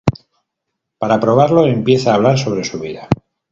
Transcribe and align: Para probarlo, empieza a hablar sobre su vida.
Para 0.97 1.19
probarlo, 1.19 1.67
empieza 1.67 2.09
a 2.11 2.15
hablar 2.15 2.39
sobre 2.39 2.63
su 2.63 2.79
vida. 2.79 3.07